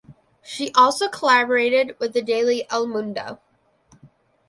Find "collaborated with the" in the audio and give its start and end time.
1.07-2.23